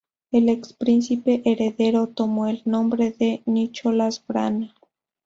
El 0.31 0.49
ex 0.49 0.73
príncipe 0.73 1.43
heredero 1.45 2.07
tomo 2.07 2.47
el 2.47 2.63
nombre 2.65 3.11
de 3.11 3.43
"Nicholas 3.45 4.25
Brana". 4.27 4.73